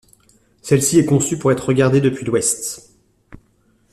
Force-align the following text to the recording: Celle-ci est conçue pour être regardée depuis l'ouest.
Celle-ci 0.63 0.97
est 0.97 1.05
conçue 1.05 1.37
pour 1.37 1.51
être 1.51 1.67
regardée 1.67 2.01
depuis 2.01 2.25
l'ouest. 2.25 2.91